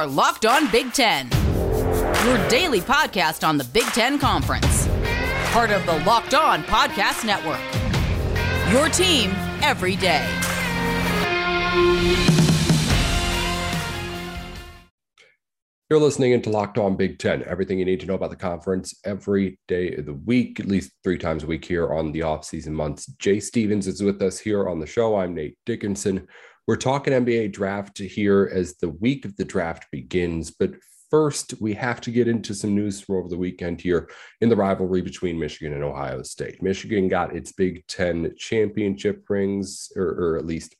[0.00, 1.28] are Locked On Big Ten,
[2.24, 4.88] your daily podcast on the Big Ten Conference.
[5.52, 7.60] Part of the Locked On Podcast Network.
[8.72, 9.30] Your team
[9.62, 10.26] every day.
[15.90, 17.44] You're listening into Locked On Big Ten.
[17.44, 20.92] Everything you need to know about the conference every day of the week, at least
[21.04, 23.04] three times a week here on the off-season months.
[23.18, 25.16] Jay Stevens is with us here on the show.
[25.16, 26.26] I'm Nate Dickinson.
[26.70, 30.52] We're talking NBA draft here as the week of the draft begins.
[30.52, 30.74] But
[31.10, 34.08] first, we have to get into some news from over the weekend here
[34.40, 36.62] in the rivalry between Michigan and Ohio State.
[36.62, 40.76] Michigan got its Big Ten championship rings, or, or at least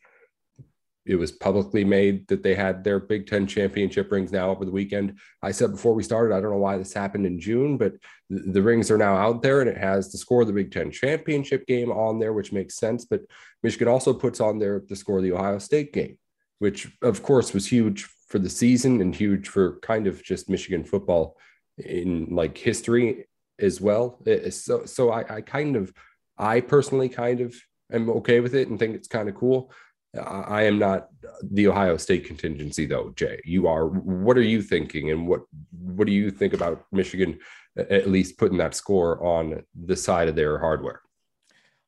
[1.07, 4.71] it was publicly made that they had their Big Ten championship rings now over the
[4.71, 5.19] weekend.
[5.43, 7.95] I said before we started, I don't know why this happened in June, but
[8.29, 10.91] the, rings are now out there and it has the score of the Big Ten
[10.91, 13.07] championship game on there, which makes sense.
[13.07, 13.23] But
[13.63, 16.19] Michigan also puts on there the score of the Ohio State game,
[16.59, 20.85] which of course was huge for the season and huge for kind of just Michigan
[20.85, 21.37] football
[21.79, 23.27] in like history
[23.59, 24.23] as well.
[24.51, 25.93] So, so I, I kind of,
[26.37, 27.55] I personally kind of
[27.91, 29.73] am okay with it and think it's kind of cool.
[30.19, 31.09] I am not
[31.43, 33.13] the Ohio State contingency, though.
[33.15, 33.87] Jay, you are.
[33.87, 37.39] What are you thinking, and what what do you think about Michigan
[37.77, 41.01] at least putting that score on the side of their hardware?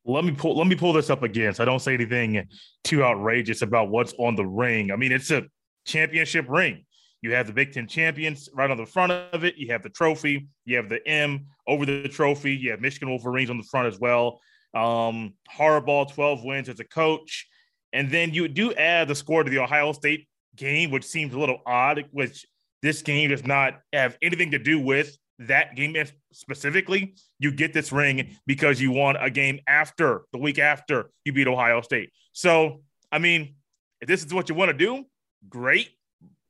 [0.05, 0.57] Let me pull.
[0.57, 2.47] Let me pull this up again, so I don't say anything
[2.85, 4.91] too outrageous about what's on the ring.
[4.91, 5.43] I mean, it's a
[5.85, 6.85] championship ring.
[7.21, 9.55] You have the Big Ten champions right on the front of it.
[9.57, 10.47] You have the trophy.
[10.63, 12.55] You have the M over the trophy.
[12.55, 14.39] You have Michigan Wolverines on the front as well.
[14.73, 17.47] Um, Harbaugh, 12 wins as a coach.
[17.93, 21.39] And then you do add the score to the Ohio State game, which seems a
[21.39, 22.45] little odd, which
[22.81, 25.95] this game does not have anything to do with that game
[26.31, 27.15] specifically.
[27.39, 31.47] You get this ring because you won a game after the week after you beat
[31.47, 32.11] Ohio State.
[32.33, 33.55] So, I mean,
[34.01, 35.05] if this is what you want to do,
[35.47, 35.89] great.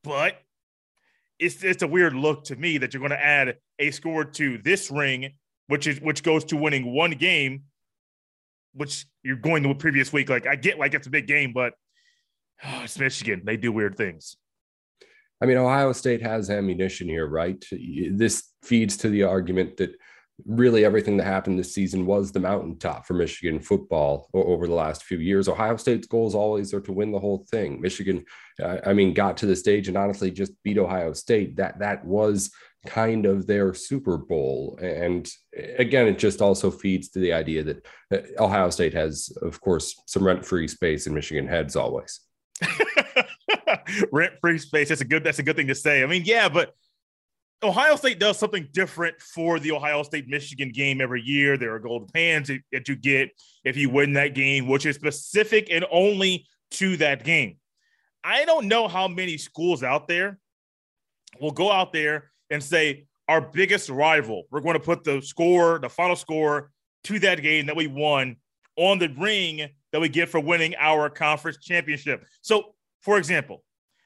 [0.04, 0.38] But
[1.40, 4.58] it's it's a weird look to me that you're going to add a score to
[4.60, 5.34] this ring,
[5.68, 7.64] which is which goes to winning one game
[8.74, 10.30] which you're going to the previous week.
[10.30, 11.74] Like I get like it's a big game, but
[12.64, 13.42] oh, it's Michigan.
[13.46, 14.38] They do weird things.
[15.42, 17.64] I mean, Ohio State has ammunition here, right?
[18.12, 19.94] This feeds to the argument that
[20.46, 25.04] really everything that happened this season was the mountaintop for Michigan football over the last
[25.04, 25.48] few years.
[25.48, 27.80] Ohio State's goals always are to win the whole thing.
[27.82, 28.24] Michigan,
[28.62, 31.58] uh, I mean, got to the stage and honestly just beat Ohio State.
[31.58, 32.52] That that was
[32.86, 34.78] kind of their Super Bowl.
[34.82, 35.30] And
[35.78, 40.02] again, it just also feeds to the idea that uh, Ohio State has, of course,
[40.06, 42.20] some rent free space in Michigan heads always.
[44.12, 44.90] rent free space.
[44.90, 45.24] That's a good.
[45.24, 46.04] That's a good thing to say.
[46.04, 46.74] I mean, yeah, but
[47.64, 51.58] Ohio State does something different for the Ohio State Michigan game every year.
[51.58, 53.30] There are gold pants that you get
[53.64, 57.58] if you win that game, which is specific and only to that game.
[58.24, 60.40] I don't know how many schools out there
[61.40, 64.44] will go out there and say our biggest rival.
[64.52, 66.70] We're going to put the score, the final score
[67.06, 68.38] to that game that we won
[68.78, 72.26] on the ring that we get for winning our conference championship.
[72.42, 73.64] So, for example,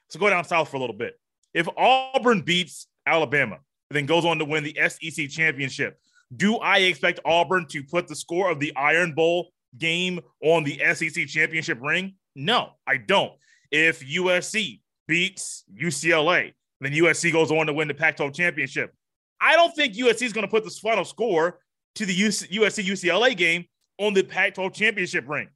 [0.08, 1.20] let's go down south for a little bit.
[1.54, 3.60] If Auburn beats Alabama,
[3.92, 6.00] then goes on to win the SEC championship,
[6.36, 10.80] do I expect Auburn to put the score of the Iron Bowl game on the
[10.94, 12.16] SEC championship ring?
[12.36, 13.34] No, I don't.
[13.72, 18.94] If USC beats UCLA, then USC goes on to win the Pac 12 championship.
[19.40, 21.60] I don't think USC is going to put the final score
[21.96, 23.66] to the USC UCLA game
[24.00, 25.50] on the Pac 12 championship ring.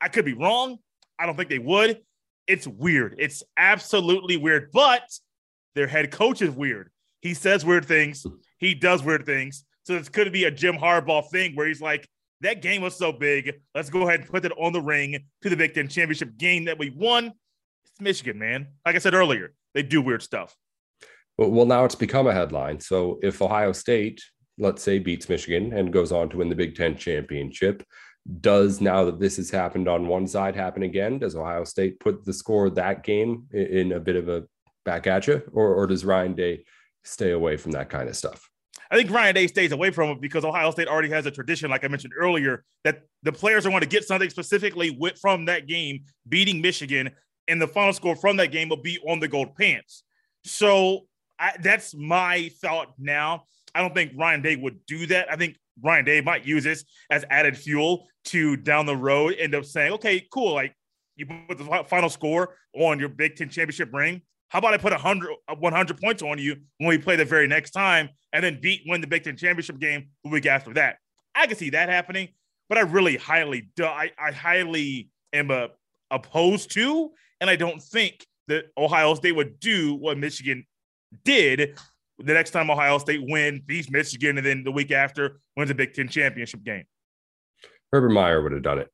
[0.00, 0.78] I could be wrong.
[1.18, 2.00] I don't think they would.
[2.46, 3.16] It's weird.
[3.18, 5.02] It's absolutely weird, but
[5.74, 6.90] their head coach is weird.
[7.20, 8.26] He says weird things,
[8.58, 9.64] he does weird things.
[9.84, 12.08] So this could be a Jim Harbaugh thing where he's like,
[12.40, 13.60] that game was so big.
[13.74, 16.64] Let's go ahead and put it on the ring to the Big Ten championship game
[16.64, 17.26] that we won.
[17.26, 18.68] It's Michigan, man.
[18.84, 20.54] Like I said earlier, they do weird stuff.
[21.38, 22.78] Well, now it's become a headline.
[22.80, 24.22] So if Ohio State,
[24.58, 27.82] let's say, beats Michigan and goes on to win the Big Ten championship,
[28.40, 31.18] does now that this has happened on one side happen again?
[31.18, 34.44] Does Ohio State put the score that game in a bit of a
[34.84, 36.64] back at you, or, or does Ryan Day
[37.04, 38.48] stay away from that kind of stuff?
[38.90, 41.70] I think Ryan Day stays away from it because Ohio State already has a tradition,
[41.70, 45.46] like I mentioned earlier, that the players are going to get something specifically with, from
[45.46, 47.10] that game, beating Michigan,
[47.48, 50.04] and the final score from that game will be on the gold pants.
[50.44, 51.06] So
[51.38, 53.44] I, that's my thought now.
[53.74, 55.30] I don't think Ryan Day would do that.
[55.30, 59.54] I think Ryan Day might use this as added fuel to down the road end
[59.54, 60.54] up saying, okay, cool.
[60.54, 60.74] Like
[61.16, 64.22] you put the final score on your Big Ten championship ring.
[64.48, 67.70] How about I put 100, 100 points on you when we play the very next
[67.70, 70.96] time and then beat win the Big Ten championship game the week after that?
[71.34, 72.28] I can see that happening,
[72.68, 75.68] but I really highly, I, I highly am a, uh,
[76.10, 77.10] opposed to,
[77.42, 80.64] and I don't think that Ohio State would do what Michigan
[81.24, 81.76] did
[82.18, 85.74] the next time Ohio State win, beats Michigan, and then the week after wins a
[85.74, 86.84] Big Ten championship game.
[87.92, 88.88] Urban Meyer would have done it.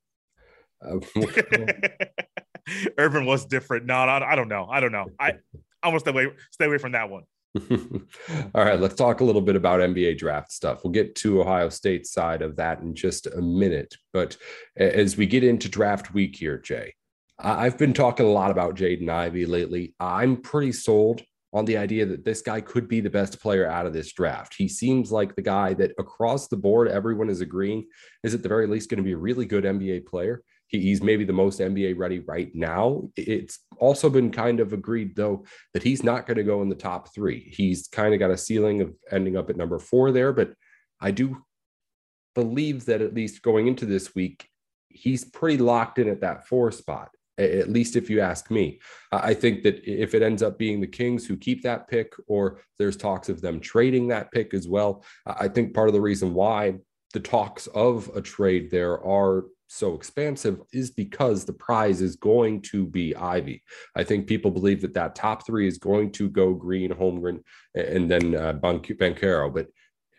[2.99, 3.85] Urban was different.
[3.85, 4.67] No, no, I don't know.
[4.71, 5.09] I don't know.
[5.21, 5.35] I
[5.83, 7.25] I want to stay away, stay away from that one.
[8.55, 10.85] All right, let's talk a little bit about NBA draft stuff.
[10.85, 13.95] We'll get to Ohio State side of that in just a minute.
[14.15, 14.39] But
[14.77, 16.95] as we get into draft week here, Jay,
[17.41, 19.95] I've been talking a lot about Jaden Ivey lately.
[20.01, 23.87] I'm pretty sold on the idea that this guy could be the best player out
[23.87, 24.55] of this draft.
[24.59, 27.87] He seems like the guy that across the board, everyone is agreeing
[28.25, 30.43] is at the very least going to be a really good NBA player.
[30.67, 33.09] he's maybe the most NBA ready right now.
[33.17, 36.75] It's also been kind of agreed, though, that he's not going to go in the
[36.75, 37.53] top three.
[37.57, 40.53] He's kind of got a ceiling of ending up at number four there, but
[41.01, 41.45] I do
[42.35, 44.49] believe that at least going into this week,
[44.89, 48.81] he's pretty locked in at that four spot at least if you ask me.
[49.13, 52.61] I think that if it ends up being the Kings who keep that pick, or
[52.79, 56.35] there's talks of them trading that pick as well, I think part of the reason
[56.35, 56.75] why
[57.15, 62.63] the talks of a trade there are so expansive is because the prize is going
[62.63, 63.63] to be Ivey.
[63.95, 67.43] I think people believe that that top three is going to go Green, Holmgren,
[67.75, 69.53] and then uh, Banchero.
[69.53, 69.69] But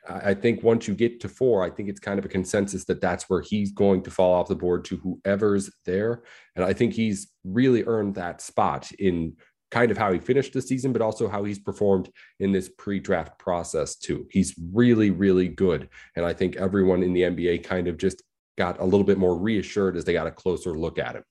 [0.09, 3.01] I think once you get to four, I think it's kind of a consensus that
[3.01, 6.23] that's where he's going to fall off the board to whoever's there.
[6.55, 9.37] And I think he's really earned that spot in
[9.71, 12.09] kind of how he finished the season, but also how he's performed
[12.39, 14.27] in this pre draft process, too.
[14.31, 15.89] He's really, really good.
[16.15, 18.23] And I think everyone in the NBA kind of just
[18.57, 21.23] got a little bit more reassured as they got a closer look at him.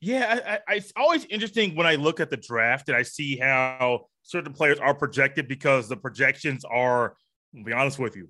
[0.00, 3.38] Yeah, I, I, it's always interesting when I look at the draft and I see
[3.38, 7.16] how certain players are projected because the projections are
[7.56, 8.28] I'll be honest with you.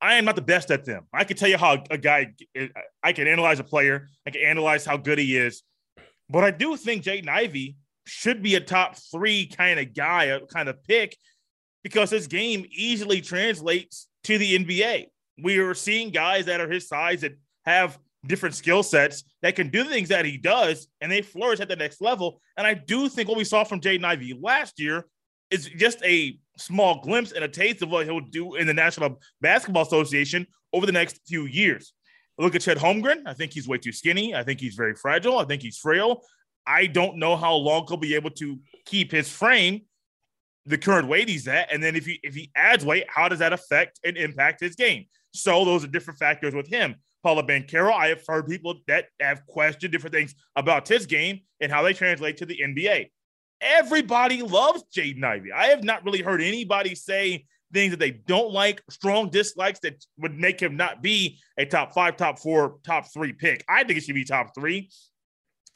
[0.00, 1.06] I am not the best at them.
[1.12, 2.34] I can tell you how a guy,
[3.02, 5.62] I can analyze a player, I can analyze how good he is.
[6.28, 10.40] But I do think Jaden Ivey should be a top three kind of guy, a
[10.40, 11.16] kind of pick,
[11.82, 15.06] because his game easily translates to the NBA.
[15.42, 19.70] We are seeing guys that are his size that have different skill sets that can
[19.70, 22.40] do the things that he does, and they flourish at the next level.
[22.56, 25.06] And I do think what we saw from Jaden Ivey last year
[25.50, 29.20] is just a small glimpse and a taste of what he'll do in the National
[29.40, 31.92] Basketball Association over the next few years.
[32.38, 33.22] Look at Chet Holmgren.
[33.26, 34.34] I think he's way too skinny.
[34.34, 35.38] I think he's very fragile.
[35.38, 36.22] I think he's frail.
[36.66, 39.82] I don't know how long he'll be able to keep his frame
[40.66, 41.72] the current weight he's at.
[41.72, 44.74] And then if he if he adds weight, how does that affect and impact his
[44.74, 45.06] game?
[45.32, 46.96] So those are different factors with him.
[47.22, 51.72] Paolo Banchero, I have heard people that have questioned different things about his game and
[51.72, 53.10] how they translate to the NBA
[53.60, 55.52] everybody loves Jaden Ivey.
[55.52, 60.04] I have not really heard anybody say things that they don't like, strong dislikes that
[60.18, 63.64] would make him not be a top five, top four, top three pick.
[63.68, 64.90] I think it should be top three.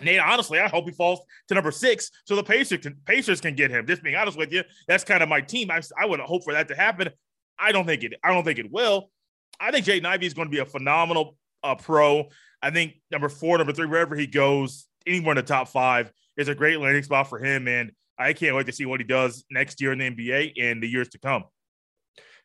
[0.02, 3.54] Nate, honestly, I hope he falls to number six so the Pacers can, Pacers can
[3.54, 3.86] get him.
[3.86, 5.70] Just being honest with you, that's kind of my team.
[5.70, 7.10] I, I would hope for that to happen.
[7.58, 8.14] I don't think it.
[8.24, 9.10] I don't think it will.
[9.58, 12.28] I think Jaden Ivey is going to be a phenomenal uh, pro.
[12.62, 16.48] I think number four, number three, wherever he goes, anywhere in the top five, is
[16.48, 17.68] a great landing spot for him.
[17.68, 20.82] And I can't wait to see what he does next year in the NBA and
[20.82, 21.44] the years to come.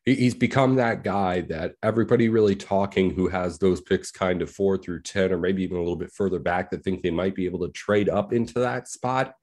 [0.04, 4.78] He's become that guy that everybody really talking who has those picks kind of four
[4.78, 7.44] through 10, or maybe even a little bit further back that think they might be
[7.44, 9.34] able to trade up into that spot.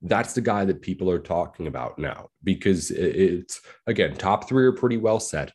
[0.00, 4.72] That's the guy that people are talking about now because it's, again, top three are
[4.72, 5.52] pretty well set.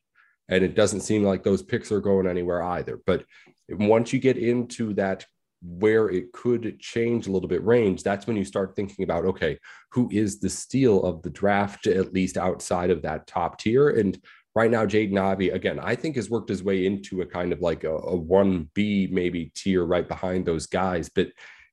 [0.49, 2.99] And it doesn't seem like those picks are going anywhere either.
[3.05, 3.23] But
[3.69, 5.25] once you get into that
[5.61, 9.57] where it could change a little bit range, that's when you start thinking about okay,
[9.91, 13.89] who is the steal of the draft, at least outside of that top tier?
[13.89, 14.19] And
[14.55, 17.61] right now, Jaden Ivey, again, I think has worked his way into a kind of
[17.61, 21.09] like a, a 1B maybe tier right behind those guys.
[21.09, 21.27] But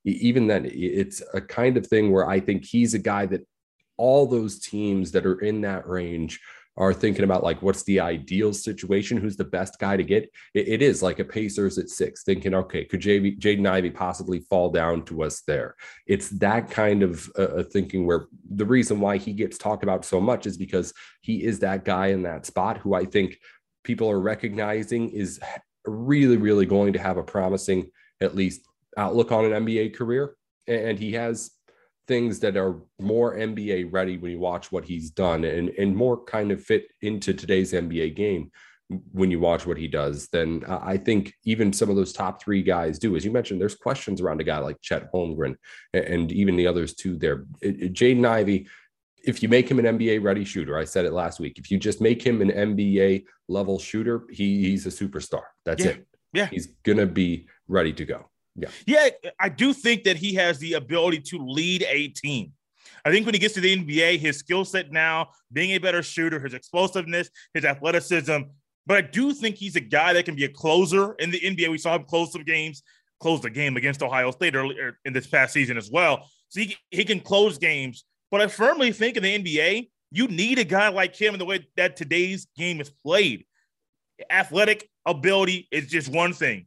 [0.04, 3.46] even then, it's a kind of thing where I think he's a guy that
[3.96, 6.40] all those teams that are in that range
[6.76, 10.24] are thinking about like what's the ideal situation, who's the best guy to get.
[10.54, 14.70] it, it is like a Pacers at six, thinking, okay, could Jaden Ivey possibly fall
[14.70, 15.76] down to us there?
[16.06, 20.20] It's that kind of uh, thinking where the reason why he gets talked about so
[20.20, 23.38] much is because he is that guy in that spot who I think
[23.84, 25.40] people are recognizing is
[25.84, 27.90] really, really going to have a promising,
[28.20, 28.62] at least,
[28.96, 30.34] outlook on an NBA career.
[30.66, 31.50] And he has
[32.06, 36.22] things that are more NBA ready when you watch what he's done and, and more
[36.24, 38.50] kind of fit into today's NBA game
[39.12, 42.62] when you watch what he does, then I think even some of those top three
[42.62, 43.16] guys do.
[43.16, 45.56] As you mentioned, there's questions around a guy like Chet Holmgren
[45.94, 47.44] and even the others too there.
[47.62, 48.68] Jaden Ivey,
[49.24, 51.78] if you make him an NBA ready shooter, I said it last week, if you
[51.78, 55.44] just make him an NBA level shooter, he, he's a superstar.
[55.64, 55.92] That's yeah.
[55.92, 56.06] it.
[56.34, 56.46] Yeah.
[56.46, 58.28] He's going to be ready to go.
[58.56, 58.68] Yeah.
[58.86, 59.08] Yeah,
[59.40, 62.52] I do think that he has the ability to lead a team.
[63.04, 66.02] I think when he gets to the NBA, his skill set now, being a better
[66.02, 68.38] shooter, his explosiveness, his athleticism.
[68.86, 71.70] But I do think he's a guy that can be a closer in the NBA.
[71.70, 72.82] We saw him close some games,
[73.20, 76.28] close the game against Ohio State earlier in this past season as well.
[76.48, 78.04] So he, he can close games.
[78.30, 81.44] But I firmly think in the NBA, you need a guy like him in the
[81.44, 83.44] way that today's game is played.
[84.30, 86.66] Athletic ability is just one thing,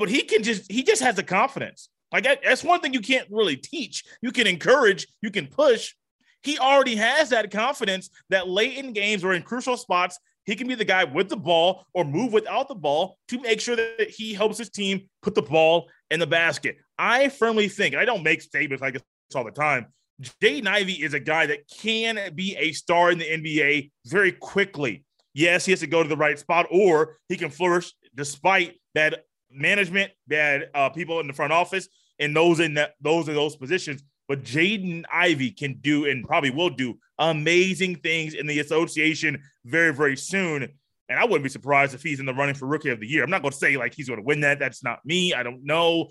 [0.00, 1.90] but he can just he just has the confidence.
[2.10, 4.02] Like that's one thing you can't really teach.
[4.22, 5.94] You can encourage, you can push.
[6.42, 10.66] He already has that confidence that late in games or in crucial spots, he can
[10.66, 14.08] be the guy with the ball or move without the ball to make sure that
[14.08, 16.78] he helps his team put the ball in the basket.
[16.98, 19.02] I firmly think, I don't make statements like this
[19.34, 19.88] all the time.
[20.22, 25.04] Jaden Ivey is a guy that can be a star in the NBA very quickly.
[25.34, 29.16] Yes, he has to go to the right spot, or he can flourish despite bad
[29.50, 31.88] management, bad uh, people in the front office,
[32.18, 34.02] and those in that those in those positions.
[34.28, 39.92] But Jaden Ivey can do and probably will do amazing things in the association very,
[39.92, 40.68] very soon.
[41.08, 43.24] And I wouldn't be surprised if he's in the running for rookie of the year.
[43.24, 44.60] I'm not going to say like he's going to win that.
[44.60, 45.34] That's not me.
[45.34, 46.10] I don't know.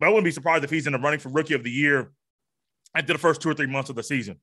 [0.00, 2.10] But I wouldn't be surprised if he's in the running for rookie of the year
[2.94, 4.40] after the first two or three months of the season.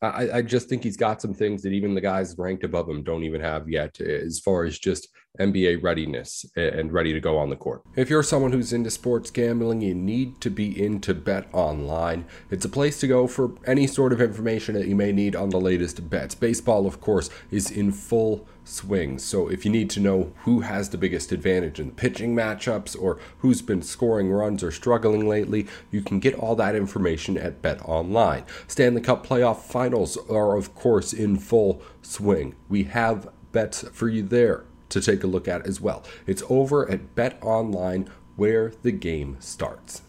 [0.00, 3.02] I, I, just think he's got some things that even the guys ranked above him
[3.02, 5.08] don't even have yet, eh, as far as just
[5.40, 7.82] NBA readiness and ready to go on the court.
[7.96, 12.26] If you're someone who's into sports gambling, you need to be into Bet Online.
[12.50, 15.50] It's a place to go for any sort of information that you may need on
[15.50, 16.34] the latest bets.
[16.34, 19.24] Baseball, of course, is in full swings.
[19.24, 23.00] So if you need to know who has the biggest advantage in the pitching matchups
[23.00, 27.62] or who's been scoring runs or struggling lately, you can get all that information at
[27.62, 28.44] Bet Online.
[28.66, 32.54] Stanley Cup playoff finals are of course in full swing.
[32.68, 36.04] We have bets for you there to take a look at as well.
[36.26, 40.02] It's over at Bet Online where the game starts.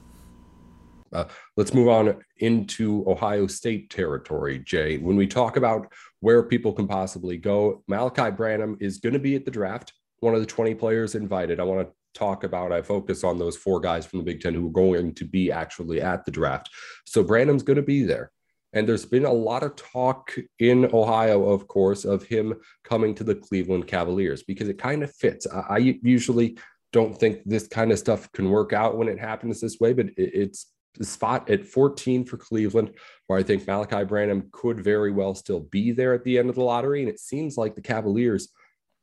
[1.11, 1.25] Uh,
[1.55, 4.97] let's move on into Ohio State territory, Jay.
[4.97, 9.35] When we talk about where people can possibly go, Malachi Branham is going to be
[9.35, 11.59] at the draft, one of the 20 players invited.
[11.59, 14.53] I want to talk about, I focus on those four guys from the Big Ten
[14.53, 16.69] who are going to be actually at the draft.
[17.05, 18.31] So Branham's going to be there.
[18.73, 23.23] And there's been a lot of talk in Ohio, of course, of him coming to
[23.23, 25.47] the Cleveland Cavaliers because it kind of fits.
[25.47, 26.57] I, I usually
[26.91, 30.07] don't think this kind of stuff can work out when it happens this way, but
[30.07, 30.67] it, it's
[31.01, 32.91] spot at 14 for Cleveland,
[33.27, 36.55] where I think Malachi Branham could very well still be there at the end of
[36.55, 37.01] the lottery.
[37.01, 38.49] And it seems like the Cavaliers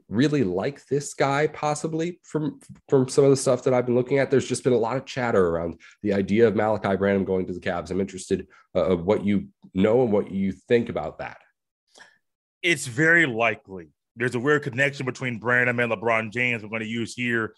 [0.09, 4.19] really like this guy possibly from from some of the stuff that I've been looking
[4.19, 4.31] at.
[4.31, 7.53] There's just been a lot of chatter around the idea of Malachi Branham going to
[7.53, 7.91] the Cavs.
[7.91, 11.39] I'm interested uh, of what you know and what you think about that.
[12.63, 13.89] It's very likely.
[14.17, 16.63] There's a weird connection between Branham and LeBron James.
[16.63, 17.55] We're going to use here.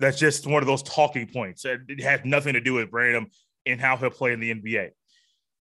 [0.00, 1.64] That's just one of those talking points.
[1.64, 3.28] It has nothing to do with Branham
[3.66, 4.90] and how he'll play in the NBA.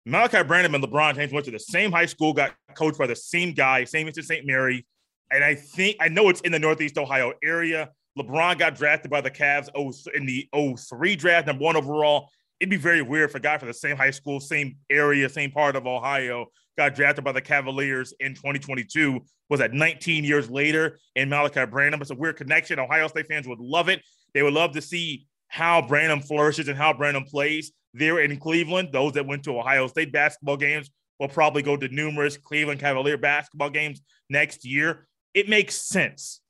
[0.06, 3.16] Malachi Branham and LeBron James went to the same high school, got coached by the
[3.16, 4.46] same guy, same as St.
[4.46, 4.86] Mary.
[5.32, 7.90] And I think I know it's in the Northeast Ohio area.
[8.18, 12.30] LeBron got drafted by the Cavs oh, in the 03 draft, number one overall.
[12.60, 15.52] It'd be very weird for a guy from the same high school, same area, same
[15.52, 19.22] part of Ohio got drafted by the Cavaliers in 2022.
[19.50, 21.00] Was that 19 years later?
[21.16, 22.80] And Malachi Branham, it's a weird connection.
[22.80, 24.02] Ohio State fans would love it.
[24.34, 28.90] They would love to see how Branham flourishes and how Branham plays there in Cleveland.
[28.92, 33.18] Those that went to Ohio State basketball games will probably go to numerous Cleveland Cavalier
[33.18, 35.08] basketball games next year.
[35.34, 36.42] It makes sense.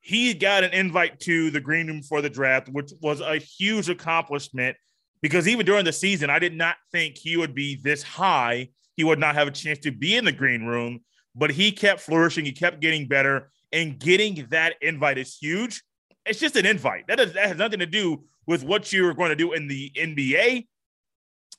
[0.00, 3.88] He got an invite to the green room for the draft, which was a huge
[3.88, 4.76] accomplishment
[5.20, 8.70] because even during the season, I did not think he would be this high.
[8.96, 10.98] He would not have a chance to be in the green room,
[11.36, 12.44] but he kept flourishing.
[12.44, 15.80] He kept getting better, and getting that invite is huge.
[16.26, 17.06] It's just an invite.
[17.08, 19.90] That, is, that has nothing to do with what you're going to do in the
[19.96, 20.66] NBA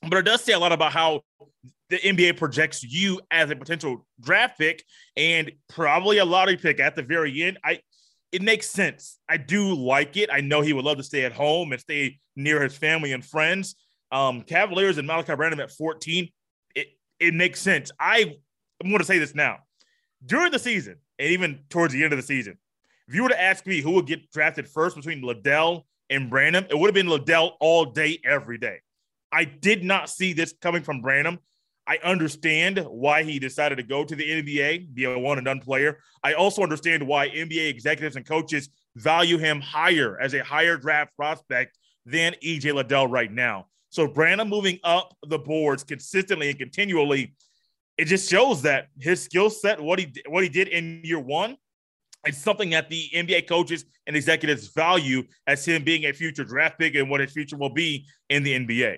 [0.09, 1.21] but it does say a lot about how
[1.89, 4.83] the NBA projects you as a potential draft pick
[5.15, 7.57] and probably a lottery pick at the very end.
[7.63, 7.79] I
[8.31, 9.19] it makes sense.
[9.29, 10.29] I do like it.
[10.31, 13.23] I know he would love to stay at home and stay near his family and
[13.23, 13.75] friends.
[14.11, 16.29] Um, Cavaliers and Malachi Branham at 14,
[16.75, 16.87] it,
[17.19, 17.91] it makes sense.
[17.99, 18.35] I,
[18.83, 19.57] I'm going to say this now.
[20.25, 22.57] During the season, and even towards the end of the season,
[23.07, 26.65] if you were to ask me who would get drafted first between Liddell and Branham,
[26.69, 28.79] it would have been Liddell all day, every day.
[29.31, 31.39] I did not see this coming from Branham.
[31.85, 35.59] I understand why he decided to go to the NBA, be a one and done
[35.59, 35.99] player.
[36.23, 41.13] I also understand why NBA executives and coaches value him higher as a higher draft
[41.15, 43.67] prospect than EJ Liddell right now.
[43.89, 47.35] So Branham moving up the boards consistently and continually,
[47.97, 51.57] it just shows that his skill set, what he what he did in year one,
[52.25, 56.79] it's something that the NBA coaches and executives value as him being a future draft
[56.79, 58.97] pick and what his future will be in the NBA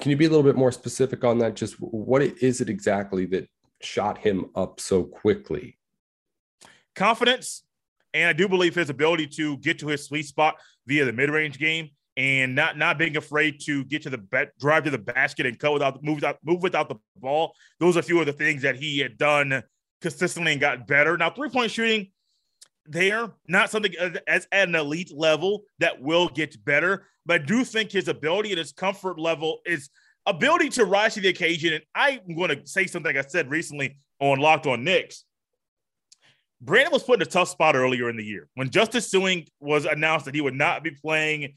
[0.00, 1.54] Can you be a little bit more specific on that?
[1.54, 3.48] Just what is it exactly that
[3.82, 5.78] shot him up so quickly?
[6.94, 7.62] Confidence,
[8.12, 11.58] and I do believe his ability to get to his sweet spot via the mid-range
[11.58, 15.46] game and not not being afraid to get to the bet, drive to the basket
[15.46, 17.54] and cut without move without move without the ball.
[17.78, 19.62] Those are a few of the things that he had done
[20.00, 21.16] consistently and got better.
[21.16, 22.08] Now, three point shooting,
[22.86, 27.44] there not something as, as at an elite level that will get better, but I
[27.44, 29.90] do think his ability and his comfort level is
[30.26, 31.74] ability to rise to the occasion.
[31.74, 35.24] And I'm going to say something I said recently on Locked On Knicks.
[36.60, 39.86] Branham was put in a tough spot earlier in the year when Justice Sueing was
[39.86, 41.54] announced that he would not be playing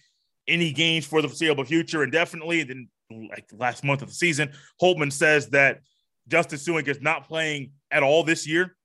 [0.48, 2.64] any games for the foreseeable future indefinitely.
[2.64, 5.82] Then, like last month of the season, Holtman says that
[6.28, 8.76] Justice Sueing is not playing at all this year.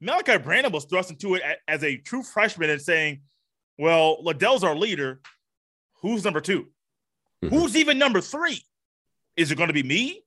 [0.00, 3.20] Malachi Branham was thrust into it as a true freshman and saying,
[3.78, 5.20] Well, Liddell's our leader.
[6.00, 6.62] Who's number 2
[7.44, 7.54] mm-hmm.
[7.54, 8.60] Who's even number three?
[9.36, 10.24] Is it going to be me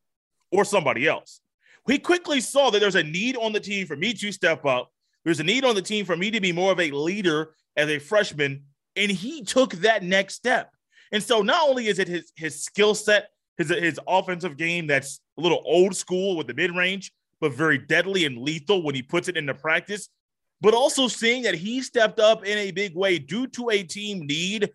[0.51, 1.41] or somebody else?
[1.85, 4.89] We quickly saw that there's a need on the team for me to step up.
[5.23, 7.89] There's a need on the team for me to be more of a leader as
[7.89, 8.63] a freshman
[8.95, 10.71] and he took that next step.
[11.11, 15.19] And so not only is it his his skill set, his his offensive game that's
[15.37, 19.01] a little old school with the mid range, but very deadly and lethal when he
[19.01, 20.09] puts it into practice,
[20.61, 24.25] but also seeing that he stepped up in a big way due to a team
[24.25, 24.71] need.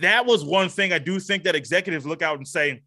[0.00, 2.82] That was one thing I do think that executives look out and say,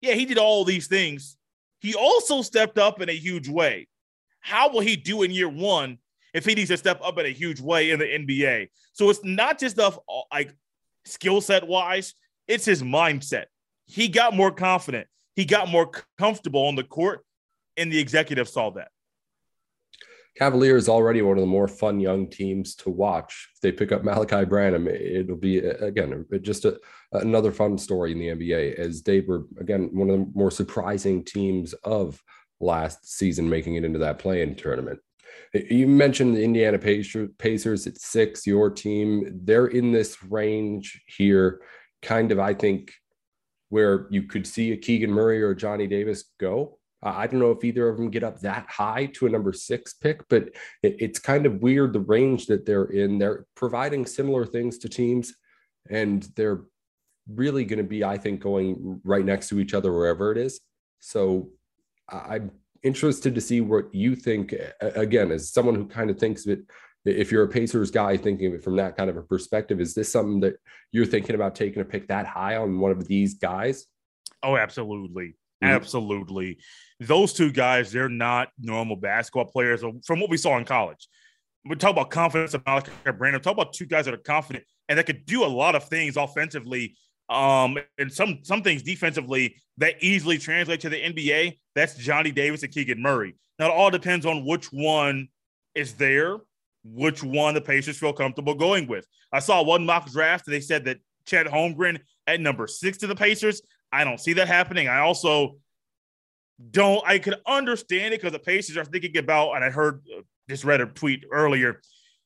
[0.00, 1.36] yeah, he did all these things.
[1.80, 3.88] He also stepped up in a huge way.
[4.40, 5.98] How will he do in year one
[6.36, 8.68] if he needs to step up in a huge way in the NBA.
[8.92, 9.90] So it's not just the
[10.30, 10.54] like
[11.06, 12.12] skill set wise,
[12.46, 13.46] it's his mindset.
[13.86, 15.06] He got more confident.
[15.34, 17.24] He got more comfortable on the court,
[17.76, 18.88] and the executive saw that.
[20.36, 23.48] Cavaliers already one of the more fun young teams to watch.
[23.54, 26.78] If they pick up Malachi Branham, it'll be again just a,
[27.12, 28.74] another fun story in the NBA.
[28.78, 32.22] As they were again one of the more surprising teams of
[32.60, 35.00] last season, making it into that play-in tournament.
[35.54, 39.40] You mentioned the Indiana Pacers at six, your team.
[39.44, 41.62] They're in this range here,
[42.02, 42.92] kind of, I think,
[43.68, 46.78] where you could see a Keegan Murray or Johnny Davis go.
[47.02, 49.94] I don't know if either of them get up that high to a number six
[49.94, 50.50] pick, but
[50.82, 53.18] it's kind of weird the range that they're in.
[53.18, 55.34] They're providing similar things to teams,
[55.90, 56.62] and they're
[57.28, 60.60] really going to be, I think, going right next to each other wherever it is.
[61.00, 61.50] So
[62.08, 62.50] I'm
[62.82, 64.54] interested to see what you think.
[64.80, 66.60] Again, as someone who kind of thinks of it,
[67.14, 69.94] if you're a Pacers guy thinking of it from that kind of a perspective, is
[69.94, 70.56] this something that
[70.92, 73.86] you're thinking about taking a pick that high on one of these guys?
[74.42, 75.36] Oh, absolutely.
[75.62, 75.66] Mm-hmm.
[75.66, 76.58] Absolutely.
[77.00, 81.08] Those two guys, they're not normal basketball players from what we saw in college.
[81.64, 83.40] We talk about confidence of Malachi Branham.
[83.40, 86.16] Talk about two guys that are confident and that could do a lot of things
[86.16, 86.96] offensively
[87.28, 91.58] um, and some some things defensively that easily translate to the NBA.
[91.74, 93.34] That's Johnny Davis and Keegan Murray.
[93.58, 95.28] Now it all depends on which one
[95.74, 96.36] is there,
[96.92, 99.06] which one the Pacers feel comfortable going with.
[99.32, 103.16] I saw one mock draft they said that Chet Holmgren at number six to the
[103.16, 103.62] Pacers.
[103.92, 104.88] I don't see that happening.
[104.88, 105.56] I also
[106.70, 107.02] don't.
[107.06, 110.64] I could understand it because the Pacers are thinking about, and I heard uh, just
[110.64, 111.80] read a tweet earlier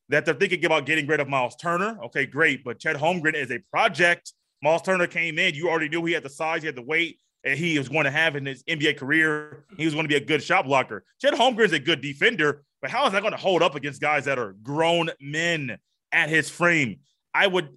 [0.08, 1.98] that they're thinking about getting rid of Miles Turner.
[2.06, 6.04] Okay, great, but Chet Holmgren is a project Miles Turner came in, you already knew
[6.04, 8.44] he had the size, he had the weight, and he was going to have in
[8.44, 9.64] his NBA career.
[9.76, 11.04] He was going to be a good shot blocker.
[11.20, 14.00] Chet Holmgren is a good defender, but how is that going to hold up against
[14.00, 15.78] guys that are grown men
[16.12, 17.00] at his frame?
[17.34, 17.68] I would,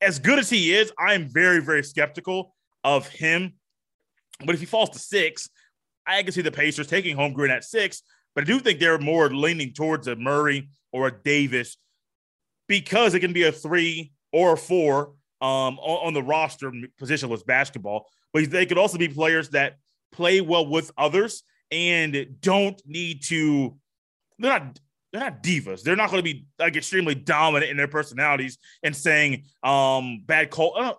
[0.00, 3.54] as good as he is, I am very, very skeptical of him.
[4.44, 5.48] But if he falls to six,
[6.06, 8.02] I can see the Pacers taking Holmgren at six.
[8.34, 11.76] But I do think they're more leaning towards a Murray or a Davis
[12.68, 18.06] because it can be a three or a four um, on the roster positionless basketball,
[18.32, 19.76] but they could also be players that
[20.12, 23.76] play well with others and don't need to.
[24.40, 24.80] They're not.
[25.12, 25.82] They're not divas.
[25.82, 30.50] They're not going to be like extremely dominant in their personalities and saying um bad
[30.50, 30.74] cult.
[30.76, 30.94] Uh,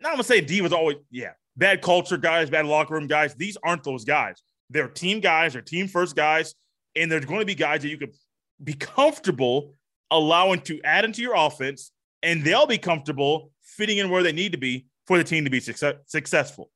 [0.00, 0.98] not gonna say divas always.
[1.10, 3.34] Yeah, bad culture guys, bad locker room guys.
[3.34, 4.42] These aren't those guys.
[4.70, 5.52] They're team guys.
[5.52, 6.54] They're team first guys,
[6.96, 8.14] and they're going to be guys that you could
[8.62, 9.74] be comfortable
[10.10, 14.52] allowing to add into your offense, and they'll be comfortable fitting in where they need
[14.52, 16.70] to be for the team to be success- successful.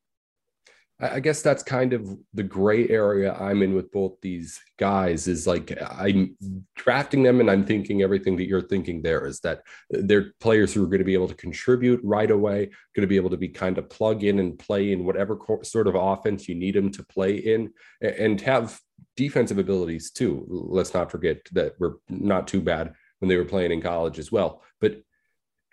[0.98, 5.46] I guess that's kind of the gray area I'm in with both these guys is
[5.46, 6.36] like I'm
[6.74, 10.82] drafting them and I'm thinking everything that you're thinking there is that they're players who
[10.82, 13.48] are going to be able to contribute right away, going to be able to be
[13.48, 17.04] kind of plug in and play in whatever sort of offense you need them to
[17.04, 18.80] play in and have
[19.16, 20.46] defensive abilities too.
[20.48, 24.32] Let's not forget that we're not too bad when they were playing in college as
[24.32, 24.62] well.
[24.80, 25.02] But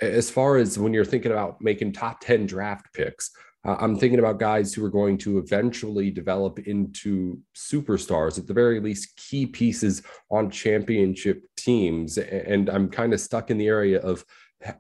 [0.02, 3.32] as far as when you're thinking about making top 10 draft picks,
[3.66, 8.54] Uh, I'm thinking about guys who are going to eventually develop into superstars, at the
[8.54, 12.18] very least, key pieces on championship teams.
[12.18, 14.26] And I'm kind of stuck in the area of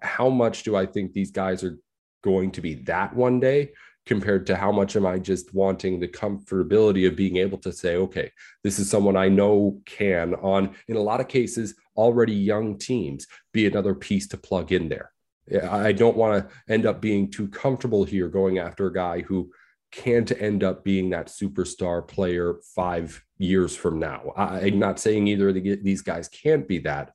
[0.01, 1.77] how much do I think these guys are
[2.23, 3.71] going to be that one day
[4.05, 7.95] compared to how much am I just wanting the comfortability of being able to say,
[7.95, 12.77] okay, this is someone I know can, on in a lot of cases, already young
[12.77, 15.12] teams, be another piece to plug in there.
[15.51, 19.51] I don't want to end up being too comfortable here going after a guy who
[19.91, 24.31] can't end up being that superstar player five years from now.
[24.35, 27.13] I'm not saying either of these guys can't be that,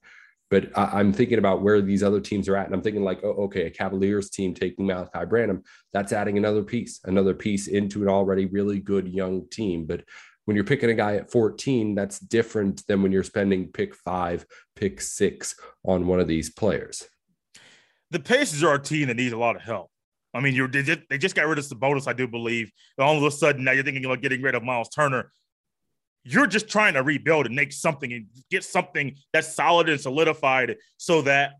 [0.51, 2.67] but I'm thinking about where these other teams are at.
[2.67, 5.62] And I'm thinking, like, oh, okay, a Cavaliers team taking Malachi Branham,
[5.93, 9.85] that's adding another piece, another piece into an already really good young team.
[9.85, 10.05] But
[10.45, 14.47] when you're picking a guy at 14, that's different than when you're spending pick five,
[14.77, 17.07] pick six on one of these players.
[18.11, 19.90] The Pacers are a team that needs a lot of help.
[20.35, 22.71] I mean, you're, they, just, they just got rid of Sabonis, I do believe.
[22.99, 25.33] All of a sudden, now you're thinking about getting rid of Miles Turner.
[26.25, 30.77] You're just trying to rebuild and make something and get something that's solid and solidified
[30.99, 31.53] so that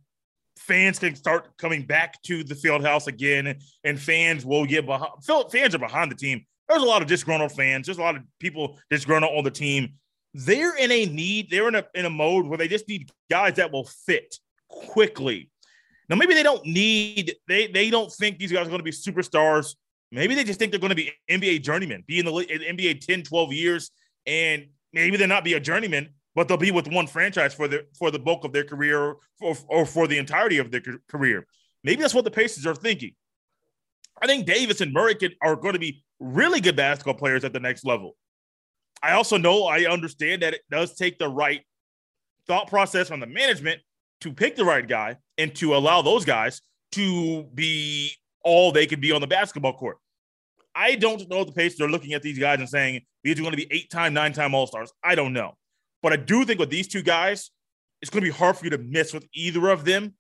[0.59, 3.59] fans can start coming back to the field house again.
[3.85, 5.11] And fans will get behind
[5.51, 6.45] fans are behind the team.
[6.69, 7.87] There's a lot of disgruntled fans.
[7.87, 9.95] There's a lot of people disgruntled on the team.
[10.35, 13.55] They're in a need they're in a in a mode where they just need guys
[13.55, 14.37] that will fit
[14.69, 15.51] quickly
[16.09, 18.90] now maybe they don't need they they don't think these guys are going to be
[18.90, 19.75] superstars
[20.11, 23.01] maybe they just think they're going to be nba journeymen be in the in nba
[23.01, 23.90] 10 12 years
[24.29, 27.87] and maybe they'll not be a journeyman, but they'll be with one franchise for the
[27.99, 31.47] for the bulk of their career or, or for the entirety of their career.
[31.83, 33.12] Maybe that's what the Pacers are thinking.
[34.21, 37.53] I think Davis and Murray can, are going to be really good basketball players at
[37.53, 38.16] the next level.
[39.03, 41.62] I also know I understand that it does take the right
[42.47, 43.81] thought process from the management
[44.23, 46.61] to pick the right guy and to allow those guys
[46.92, 49.98] to be all they could be on the basketball court.
[50.74, 53.53] I don't know the Pacers are looking at these guys and saying these are going
[53.53, 54.92] to be eight time, nine time All Stars.
[55.03, 55.55] I don't know.
[56.03, 57.51] But I do think with these two guys,
[58.01, 60.14] it's going to be hard for you to miss with either of them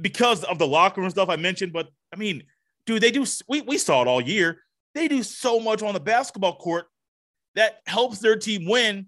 [0.00, 1.72] because of the locker room stuff I mentioned.
[1.72, 2.44] But I mean,
[2.86, 4.58] dude, they do, we, we saw it all year.
[4.94, 6.86] They do so much on the basketball court
[7.54, 9.06] that helps their team win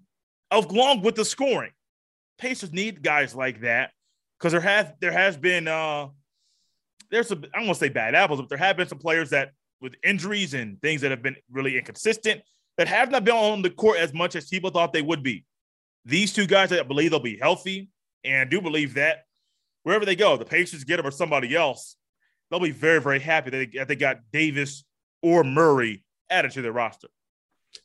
[0.51, 1.71] along with the scoring.
[2.37, 3.91] Pacers need guys like that
[4.45, 6.07] because there has there has been uh
[7.09, 9.95] there's some I to say bad apples, but there have been some players that with
[10.03, 12.41] injuries and things that have been really inconsistent
[12.77, 15.45] that have not been on the court as much as people thought they would be.
[16.05, 17.89] These two guys, I believe they'll be healthy,
[18.23, 19.23] and I do believe that
[19.81, 21.95] wherever they go, the Pacers get them or somebody else,
[22.51, 24.83] they'll be very, very happy that they, that they got Davis
[25.23, 27.07] or Murray added to their roster.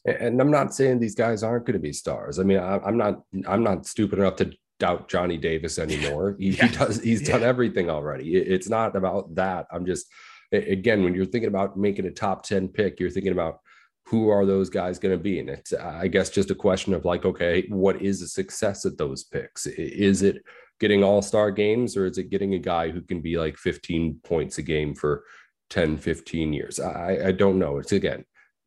[0.05, 2.39] And I'm not saying these guys aren't going to be stars.
[2.39, 6.35] I mean, I, am not, I'm not stupid enough to doubt Johnny Davis anymore.
[6.39, 6.67] He, yeah.
[6.67, 7.35] he does, he's yeah.
[7.35, 8.35] done everything already.
[8.35, 9.67] It's not about that.
[9.71, 10.07] I'm just,
[10.51, 13.61] again, when you're thinking about making a top 10 pick, you're thinking about
[14.07, 15.39] who are those guys going to be?
[15.39, 18.99] And it's, I guess, just a question of like, okay, what is a success at
[18.99, 19.67] those picks?
[19.67, 20.43] Is it
[20.81, 24.19] getting all star games or is it getting a guy who can be like 15
[24.25, 25.23] points a game for
[25.69, 26.81] 10, 15 years?
[26.81, 27.79] I, I don't know.
[27.79, 28.25] It's again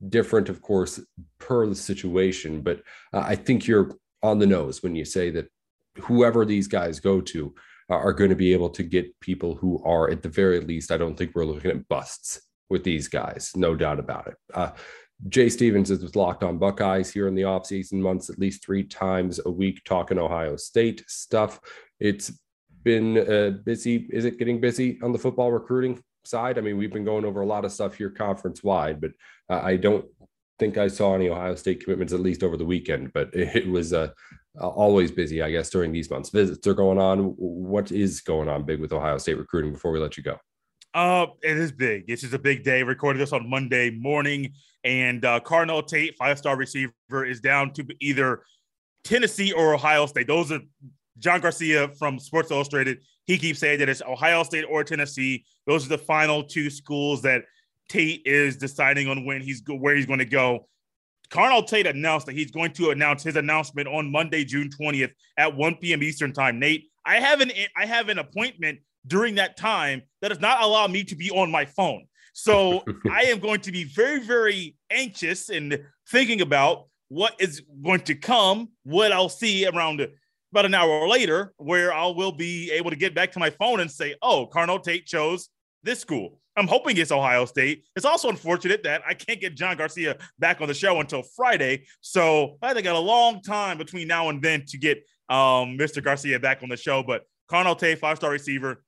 [0.09, 0.99] different, of course,
[1.39, 5.49] per the situation, but I think you're on the nose when you say that
[6.01, 7.53] whoever these guys go to,
[7.89, 10.97] are going to be able to get people who are, at the very least, I
[10.97, 14.35] don't think we're looking at busts with these guys, no doubt about it.
[14.53, 14.71] Uh,
[15.29, 18.83] Jay Stevens is with Locked On Buckeyes here in the offseason months, at least three
[18.83, 21.59] times a week, talking Ohio State stuff.
[21.99, 22.31] It's
[22.83, 24.07] been uh, busy.
[24.09, 26.57] Is it getting busy on the football recruiting side?
[26.57, 29.11] I mean, we've been going over a lot of stuff here conference wide, but
[29.49, 30.05] uh, I don't
[30.59, 33.13] think I saw any Ohio State commitments at least over the weekend.
[33.13, 33.93] But it was
[34.59, 36.29] uh, always busy, I guess, during these months.
[36.29, 37.33] Visits are going on.
[37.37, 40.37] What is going on big with Ohio State recruiting before we let you go?
[40.93, 42.05] Uh, it is big.
[42.05, 42.83] This is a big day.
[42.83, 48.43] Recorded this on Monday morning, and uh, Carnell Tate, five-star receiver, is down to either
[49.03, 50.27] Tennessee or Ohio State.
[50.27, 50.59] Those are
[51.17, 52.99] John Garcia from Sports Illustrated.
[53.25, 55.45] He keeps saying that it's Ohio State or Tennessee.
[55.65, 57.43] Those are the final two schools that
[57.89, 60.67] Tate is deciding on when he's where he's going to go.
[61.33, 65.55] Carnell Tate announced that he's going to announce his announcement on Monday, June 20th at
[65.55, 66.03] 1 p.m.
[66.03, 66.59] Eastern time.
[66.59, 70.85] Nate, I have an I have an appointment during that time that does not allow
[70.85, 72.05] me to be on my phone.
[72.33, 75.79] So I am going to be very, very anxious and
[76.11, 80.07] thinking about what is going to come, what I'll see around
[80.51, 83.79] about an hour later, where I will be able to get back to my phone
[83.79, 85.49] and say, oh, Carnell Tate chose
[85.83, 86.39] this school.
[86.55, 87.85] I'm hoping it's Ohio State.
[87.95, 91.85] It's also unfortunate that I can't get John Garcia back on the show until Friday.
[92.01, 95.77] So I think I got a long time between now and then to get um,
[95.77, 96.03] Mr.
[96.03, 97.01] Garcia back on the show.
[97.01, 98.83] But Carnell Tate, five star receiver,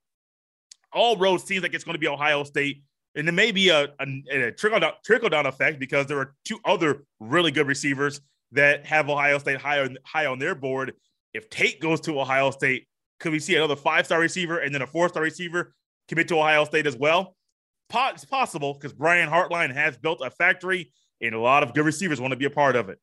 [0.92, 2.82] all roads seems like it's going to be Ohio State.
[3.16, 6.34] and it may be a, a, a trickle down trickle down effect because there are
[6.44, 8.20] two other really good receivers
[8.52, 10.92] that have Ohio State high high on their board.
[11.34, 12.86] If Tate goes to Ohio State,
[13.18, 15.74] could we see another five star receiver and then a four star receiver
[16.08, 17.36] commit to Ohio State as well?
[17.92, 22.20] It's possible because Brian Hartline has built a factory and a lot of good receivers
[22.20, 22.98] want to be a part of it.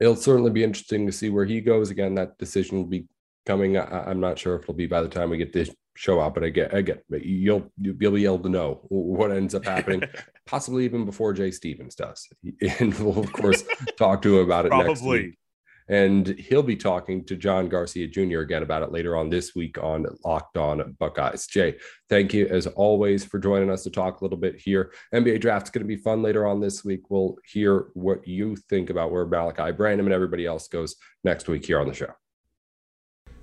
[0.00, 1.90] It'll certainly be interesting to see where he goes.
[1.90, 3.06] Again, that decision will be
[3.46, 3.78] coming.
[3.78, 6.34] I, am not sure if it'll be by the time we get this show out,
[6.34, 10.02] but again, again, you'll you'll be able to know what ends up happening,
[10.46, 12.28] possibly even before Jay Stevens does,
[12.78, 13.64] and we'll of course
[13.96, 15.38] talk to him about it Probably.
[15.88, 18.40] And he'll be talking to John Garcia Jr.
[18.40, 21.46] again about it later on this week on Locked On Buckeyes.
[21.46, 21.76] Jay,
[22.08, 24.92] thank you as always for joining us to talk a little bit here.
[25.14, 27.08] NBA draft's going to be fun later on this week.
[27.08, 31.64] We'll hear what you think about where Malachi Branham and everybody else goes next week
[31.64, 32.12] here on the show.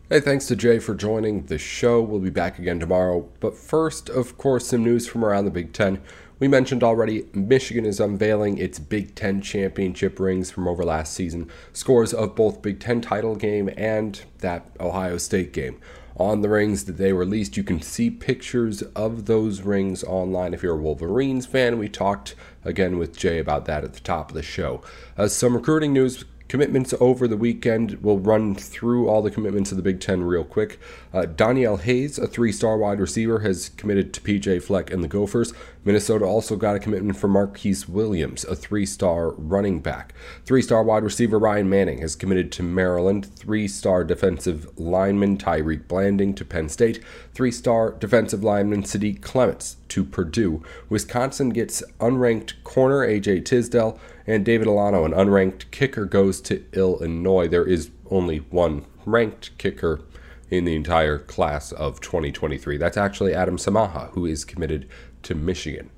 [0.09, 2.01] Hey, thanks to Jay for joining the show.
[2.01, 3.27] We'll be back again tomorrow.
[3.39, 6.01] But first, of course, some news from around the Big Ten.
[6.39, 11.49] We mentioned already Michigan is unveiling its Big Ten championship rings from over last season,
[11.71, 15.79] scores of both Big Ten title game and that Ohio State game.
[16.17, 20.61] On the rings that they released, you can see pictures of those rings online if
[20.61, 21.79] you're a Wolverines fan.
[21.79, 24.83] We talked again with Jay about that at the top of the show.
[25.17, 28.03] Uh, some recruiting news Commitments over the weekend.
[28.03, 30.79] We'll run through all the commitments of the Big Ten real quick.
[31.11, 35.07] Uh, Danielle Hayes, a three star wide receiver, has committed to PJ Fleck and the
[35.07, 35.53] Gophers.
[35.85, 40.13] Minnesota also got a commitment for Marquise Williams, a three star running back.
[40.45, 43.25] Three star wide receiver Ryan Manning has committed to Maryland.
[43.35, 47.03] Three star defensive lineman Tyreek Blanding to Penn State.
[47.33, 50.63] Three star defensive lineman Sadiq Clements to Purdue.
[50.89, 57.47] Wisconsin gets unranked corner AJ Tisdale and David Alano, an unranked kicker, goes to Illinois.
[57.47, 60.01] There is only one ranked kicker
[60.49, 62.77] in the entire class of 2023.
[62.77, 64.87] That's actually Adam Samaha, who is committed
[65.23, 65.89] to Michigan.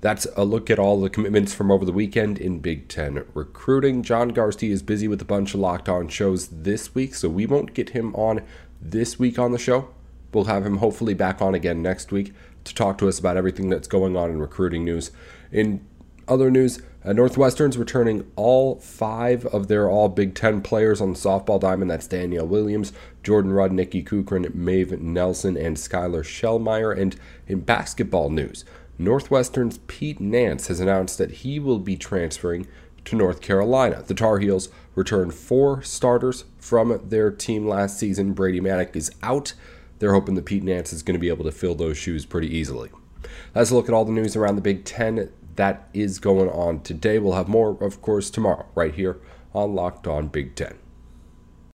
[0.00, 4.02] That's a look at all the commitments from over the weekend in Big Ten recruiting.
[4.02, 7.46] John Garcia is busy with a bunch of locked on shows this week, so we
[7.46, 8.42] won't get him on
[8.80, 9.90] this week on the show.
[10.32, 12.32] We'll have him hopefully back on again next week
[12.64, 15.12] to talk to us about everything that's going on in recruiting news.
[15.52, 15.86] In
[16.32, 21.18] other news, uh, Northwestern's returning all five of their all Big Ten players on the
[21.18, 21.90] softball diamond.
[21.90, 22.92] That's Danielle Williams,
[23.22, 26.96] Jordan Rudd, Nikki Kukrin, Maeve Nelson, and Skylar Shellmeyer.
[26.98, 27.16] And
[27.46, 28.64] in basketball news,
[28.98, 32.66] Northwestern's Pete Nance has announced that he will be transferring
[33.04, 34.02] to North Carolina.
[34.06, 38.32] The Tar Heels returned four starters from their team last season.
[38.32, 39.54] Brady Manek is out.
[39.98, 42.54] They're hoping that Pete Nance is going to be able to fill those shoes pretty
[42.54, 42.90] easily.
[43.54, 47.18] Let's look at all the news around the Big Ten that is going on today.
[47.18, 49.18] We'll have more, of course, tomorrow, right here
[49.54, 50.78] on Locked On Big Ten.